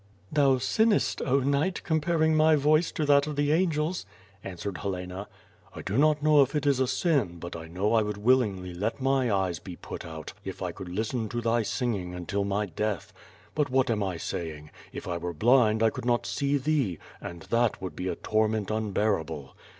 "Thou 0.31 0.57
sinnest. 0.57 1.19
0 1.19 1.41
knight, 1.41 1.83
comparing 1.83 2.33
my 2.35 2.55
voice 2.55 2.91
to 2.91 3.05
that 3.05 3.27
of 3.27 3.35
the 3.35 3.51
angels," 3.51 4.07
answered 4.43 4.79
Helena. 4.79 5.27
"I 5.75 5.83
do 5.83 5.95
not 5.95 6.23
know 6.23 6.41
if 6.41 6.55
it 6.55 6.65
is 6.65 6.79
a 6.79 6.87
sin, 6.87 7.37
but 7.37 7.55
I 7.55 7.67
know 7.67 7.93
I 7.93 8.01
would 8.01 8.17
willingly 8.17 8.73
let 8.73 8.99
my 8.99 9.31
eyes 9.31 9.59
be 9.59 9.75
put 9.75 10.03
out 10.03 10.33
if 10.43 10.59
I 10.63 10.71
could 10.71 10.89
listen 10.89 11.29
to 11.29 11.39
thy 11.39 11.61
singing 11.61 12.15
until 12.15 12.43
my 12.43 12.65
death. 12.65 13.13
But 13.53 13.69
what 13.69 13.91
am 13.91 14.01
I 14.01 14.17
saying! 14.17 14.71
If 14.91 15.07
I 15.07 15.17
were 15.17 15.33
blind 15.35 15.83
I 15.83 15.91
could 15.91 16.05
not 16.05 16.25
see 16.25 16.57
thee, 16.57 16.97
and 17.21 17.43
that 17.51 17.79
would 17.79 17.95
be 17.95 18.07
a 18.07 18.15
torment 18.15 18.71
unbearable.' 18.71 19.53